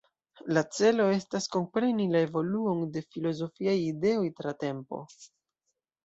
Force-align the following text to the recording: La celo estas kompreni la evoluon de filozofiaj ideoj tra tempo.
La 0.57 0.61
celo 0.75 1.03
estas 1.15 1.43
kompreni 1.55 2.07
la 2.15 2.21
evoluon 2.27 2.81
de 2.95 3.03
filozofiaj 3.15 3.75
ideoj 3.83 4.23
tra 4.41 4.55
tempo. 4.65 5.03